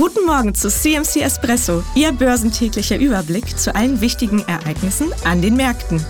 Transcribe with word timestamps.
Guten 0.00 0.24
Morgen 0.24 0.54
zu 0.54 0.70
CMC 0.70 1.20
Espresso, 1.20 1.84
Ihr 1.94 2.10
börsentäglicher 2.12 2.96
Überblick 2.96 3.58
zu 3.58 3.74
allen 3.74 4.00
wichtigen 4.00 4.40
Ereignissen 4.48 5.12
an 5.24 5.42
den 5.42 5.56
Märkten. 5.56 6.02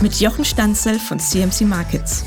Mit 0.00 0.18
Jochen 0.20 0.46
Stanzel 0.46 0.98
von 0.98 1.18
CMC 1.18 1.66
Markets. 1.66 2.24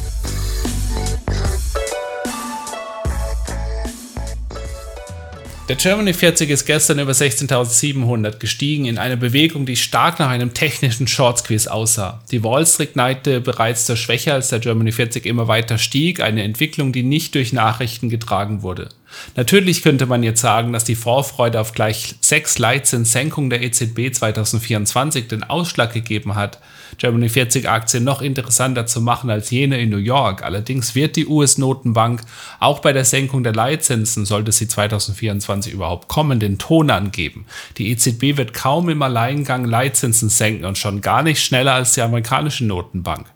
Der 5.67 5.77
Germany 5.77 6.13
40 6.13 6.49
ist 6.49 6.65
gestern 6.65 6.97
über 6.99 7.11
16.700 7.11 8.37
gestiegen 8.37 8.85
in 8.85 8.99
einer 8.99 9.15
Bewegung, 9.15 9.67
die 9.67 9.77
stark 9.77 10.19
nach 10.19 10.29
einem 10.29 10.53
technischen 10.55 11.07
Short 11.07 11.39
Squeeze 11.39 11.71
aussah. 11.71 12.23
Die 12.31 12.43
Wall 12.43 12.65
Street 12.65 12.95
neigte 12.95 13.39
bereits 13.39 13.85
zur 13.85 13.95
Schwäche, 13.95 14.33
als 14.33 14.49
der 14.49 14.59
Germany 14.59 14.91
40 14.91 15.27
immer 15.27 15.47
weiter 15.47 15.79
stieg, 15.79 16.21
eine 16.21 16.41
Entwicklung, 16.41 16.91
die 16.91 17.03
nicht 17.03 17.35
durch 17.35 17.53
Nachrichten 17.53 18.09
getragen 18.09 18.63
wurde. 18.63 18.89
Natürlich 19.35 19.83
könnte 19.83 20.05
man 20.05 20.23
jetzt 20.23 20.41
sagen, 20.41 20.73
dass 20.73 20.83
die 20.83 20.95
Vorfreude 20.95 21.59
auf 21.59 21.73
gleich 21.73 22.15
sechs 22.21 22.59
Leitzinssenkungen 22.59 23.49
der 23.49 23.61
EZB 23.61 24.11
2024 24.13 25.27
den 25.27 25.43
Ausschlag 25.43 25.93
gegeben 25.93 26.35
hat, 26.35 26.59
Germany 26.97 27.29
40 27.29 27.69
Aktien 27.69 28.03
noch 28.03 28.21
interessanter 28.21 28.85
zu 28.85 29.01
machen 29.01 29.29
als 29.29 29.51
jene 29.51 29.79
in 29.79 29.89
New 29.89 29.97
York. 29.97 30.43
Allerdings 30.43 30.95
wird 30.95 31.15
die 31.15 31.27
US-Notenbank 31.27 32.21
auch 32.59 32.79
bei 32.79 32.93
der 32.93 33.05
Senkung 33.05 33.43
der 33.43 33.53
Leitzinsen, 33.53 34.25
sollte 34.25 34.51
sie 34.51 34.67
2024 34.67 35.73
überhaupt 35.73 36.07
kommen, 36.07 36.39
den 36.39 36.57
Ton 36.57 36.89
angeben. 36.89 37.45
Die 37.77 37.91
EZB 37.91 38.37
wird 38.37 38.53
kaum 38.53 38.89
im 38.89 39.01
Alleingang 39.01 39.65
Leitzinsen 39.65 40.29
senken 40.29 40.65
und 40.65 40.77
schon 40.77 41.01
gar 41.01 41.23
nicht 41.23 41.43
schneller 41.43 41.73
als 41.73 41.93
die 41.93 42.01
amerikanische 42.01 42.65
Notenbank. 42.65 43.27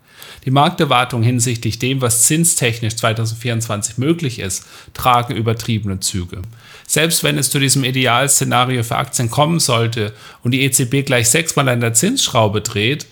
Die 0.46 0.52
Markterwartungen 0.52 1.23
hinsichtlich 1.23 1.80
dem, 1.80 2.02
was 2.02 2.23
zinstechnisch 2.23 2.96
2024 2.96 3.98
möglich 3.98 4.40
ist, 4.40 4.66
tragen 4.94 5.36
übertriebene 5.36 6.00
Züge. 6.00 6.42
Selbst 6.88 7.23
wenn 7.23 7.38
es 7.38 7.50
zu 7.50 7.59
diesem 7.59 7.84
Idealszenario 7.84 8.84
für 8.84 8.98
Aktien 8.98 9.30
kommen 9.30 9.59
sollte 9.59 10.14
und 10.44 10.52
die 10.52 10.62
EZB 10.64 11.06
gleich 11.06 11.30
sechsmal 11.30 11.70
an 11.70 11.81
der 11.81 11.94
Zinsschraube 11.94 12.62
dreht, 12.62 13.06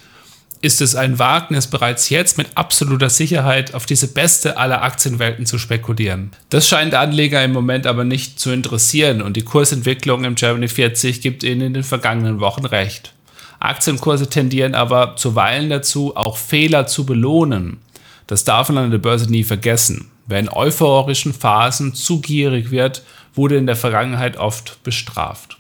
ist 0.62 0.82
es 0.82 0.96
ein 0.96 1.18
Wagnis, 1.18 1.68
bereits 1.68 2.10
jetzt 2.10 2.38
mit 2.38 2.56
absoluter 2.56 3.10
Sicherheit 3.10 3.74
auf 3.74 3.86
diese 3.86 4.08
beste 4.08 4.58
aller 4.58 4.84
Aktienwelten 4.84 5.46
zu 5.46 5.58
spekulieren. 5.58 6.32
Das 6.50 6.68
scheint 6.68 6.94
Anleger 6.94 7.44
im 7.44 7.52
Moment 7.52 7.88
aber 7.88 8.04
nicht 8.04 8.40
zu 8.40 8.52
interessieren 8.52 9.22
und 9.22 9.38
die 9.38 9.44
Kursentwicklung 9.44 10.24
im 10.24 10.36
Germany 10.36 10.68
40 10.68 11.22
gibt 11.22 11.44
ihnen 11.44 11.62
in 11.62 11.74
den 11.74 11.84
vergangenen 11.84 12.40
Wochen 12.40 12.66
recht. 12.66 13.14
Aktienkurse 13.62 14.28
tendieren 14.28 14.74
aber 14.74 15.16
zuweilen 15.16 15.70
dazu, 15.70 16.16
auch 16.16 16.38
Fehler 16.38 16.88
zu 16.88 17.06
belohnen. 17.06 17.78
Das 18.26 18.44
darf 18.44 18.70
man 18.70 18.86
an 18.86 18.92
der 18.92 18.98
Börse 18.98 19.30
nie 19.30 19.44
vergessen. 19.44 20.10
Wer 20.26 20.40
in 20.40 20.50
euphorischen 20.50 21.34
Phasen 21.34 21.94
zu 21.94 22.22
gierig 22.22 22.72
wird, 22.72 23.04
wurde 23.36 23.58
in 23.58 23.68
der 23.68 23.76
Vergangenheit 23.76 24.38
oft 24.38 24.82
bestraft. 24.84 25.58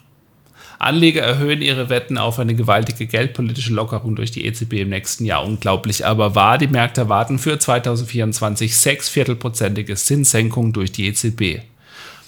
Anleger 0.80 1.22
erhöhen 1.22 1.62
ihre 1.62 1.90
Wetten 1.90 2.18
auf 2.18 2.40
eine 2.40 2.56
gewaltige 2.56 3.06
geldpolitische 3.06 3.72
Lockerung 3.72 4.16
durch 4.16 4.32
die 4.32 4.46
EZB 4.46 4.74
im 4.80 4.90
nächsten 4.90 5.26
Jahr. 5.26 5.46
Unglaublich 5.46 6.04
aber 6.04 6.34
wahr, 6.34 6.58
die 6.58 6.68
Märkte 6.68 7.02
erwarten 7.02 7.38
für 7.38 7.60
2024 7.60 8.76
sechs 8.76 9.10
Viertelprozentige 9.10 9.96
Zinssenkung 9.96 10.74
durch 10.74 10.92
die 10.92 11.06
EZB. 11.06 11.60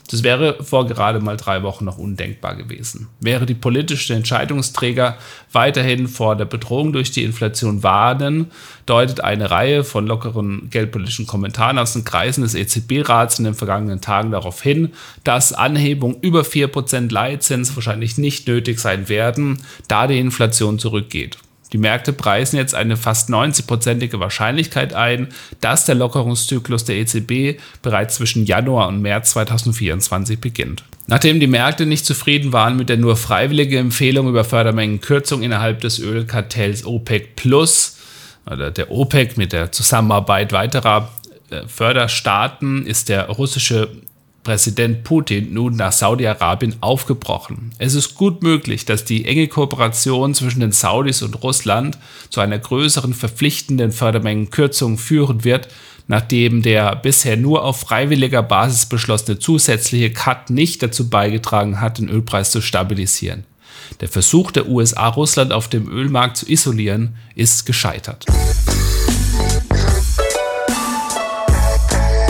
Das 0.09 0.21
wäre 0.21 0.63
vor 0.63 0.85
gerade 0.85 1.21
mal 1.21 1.37
drei 1.37 1.63
Wochen 1.63 1.85
noch 1.85 1.97
undenkbar 1.97 2.55
gewesen. 2.55 3.07
Wäre 3.21 3.45
die 3.45 3.53
politische 3.53 4.13
Entscheidungsträger 4.13 5.17
weiterhin 5.51 6.07
vor 6.07 6.35
der 6.35 6.45
Bedrohung 6.45 6.91
durch 6.91 7.11
die 7.11 7.23
Inflation 7.23 7.83
warnen, 7.83 8.51
deutet 8.85 9.21
eine 9.21 9.49
Reihe 9.49 9.83
von 9.83 10.05
lockeren 10.05 10.69
geldpolitischen 10.69 11.25
Kommentaren 11.25 11.77
aus 11.77 11.93
den 11.93 12.03
Kreisen 12.03 12.43
des 12.43 12.53
EZB-Rats 12.53 13.39
in 13.39 13.45
den 13.45 13.53
vergangenen 13.53 14.01
Tagen 14.01 14.31
darauf 14.31 14.61
hin, 14.61 14.91
dass 15.23 15.53
Anhebungen 15.53 16.17
über 16.21 16.41
4% 16.41 17.11
Leitzins 17.11 17.75
wahrscheinlich 17.75 18.17
nicht 18.17 18.47
nötig 18.47 18.79
sein 18.79 19.07
werden, 19.07 19.61
da 19.87 20.07
die 20.07 20.19
Inflation 20.19 20.79
zurückgeht. 20.79 21.37
Die 21.73 21.79
Märkte 21.79 22.13
preisen 22.13 22.57
jetzt 22.57 22.75
eine 22.75 22.95
fast 22.95 23.29
90-prozentige 23.29 24.19
Wahrscheinlichkeit 24.19 24.93
ein, 24.93 25.29
dass 25.59 25.85
der 25.85 25.95
Lockerungszyklus 25.95 26.85
der 26.85 26.97
EZB 26.97 27.59
bereits 27.81 28.15
zwischen 28.15 28.45
Januar 28.45 28.87
und 28.87 29.01
März 29.01 29.31
2024 29.31 30.39
beginnt. 30.39 30.83
Nachdem 31.07 31.39
die 31.39 31.47
Märkte 31.47 31.87
nicht 31.87 32.05
zufrieden 32.05 32.53
waren 32.53 32.77
mit 32.77 32.89
der 32.89 32.97
nur 32.97 33.17
freiwilligen 33.17 33.77
Empfehlung 33.77 34.29
über 34.29 34.43
Fördermengenkürzung 34.45 35.41
innerhalb 35.41 35.81
des 35.81 35.99
Ölkartells 35.99 36.85
OPEC 36.85 37.35
Plus 37.35 37.97
oder 38.45 38.69
der 38.69 38.91
OPEC 38.91 39.37
mit 39.37 39.51
der 39.51 39.71
Zusammenarbeit 39.71 40.53
weiterer 40.53 41.11
äh, 41.49 41.67
Förderstaaten, 41.67 42.85
ist 42.85 43.09
der 43.09 43.29
russische 43.29 43.89
Präsident 44.43 45.03
Putin 45.03 45.53
nun 45.53 45.75
nach 45.75 45.93
Saudi-Arabien 45.93 46.75
aufgebrochen. 46.81 47.71
Es 47.77 47.95
ist 47.95 48.15
gut 48.15 48.43
möglich, 48.43 48.85
dass 48.85 49.05
die 49.05 49.25
enge 49.25 49.47
Kooperation 49.47 50.35
zwischen 50.35 50.59
den 50.59 50.73
Saudis 50.73 51.21
und 51.21 51.41
Russland 51.43 51.97
zu 52.29 52.41
einer 52.41 52.59
größeren 52.59 53.13
verpflichtenden 53.13 53.91
Fördermengenkürzung 53.91 54.97
führen 54.97 55.43
wird, 55.45 55.69
nachdem 56.07 56.61
der 56.61 56.95
bisher 56.97 57.37
nur 57.37 57.63
auf 57.63 57.79
freiwilliger 57.79 58.43
Basis 58.43 58.85
beschlossene 58.85 59.39
zusätzliche 59.39 60.11
Cut 60.11 60.49
nicht 60.49 60.83
dazu 60.83 61.09
beigetragen 61.09 61.79
hat, 61.79 61.97
den 61.97 62.09
Ölpreis 62.09 62.51
zu 62.51 62.61
stabilisieren. 62.61 63.45
Der 64.01 64.09
Versuch 64.09 64.51
der 64.51 64.67
USA, 64.67 65.07
Russland 65.07 65.53
auf 65.53 65.69
dem 65.69 65.87
Ölmarkt 65.87 66.37
zu 66.37 66.49
isolieren, 66.49 67.15
ist 67.35 67.65
gescheitert. 67.65 68.25